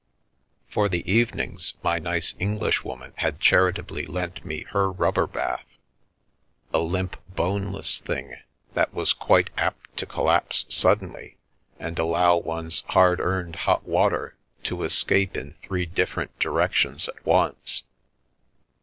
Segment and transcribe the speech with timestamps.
[0.67, 5.77] For the evenings, my nice Englishwoman had charitably lent me her rubber bath—
[6.73, 8.35] a limp, boneless thing,
[8.73, 11.37] that was quite apt to collapse suddenly,
[11.77, 17.83] and allow one's hard earned hot water to escape in three different directions at once.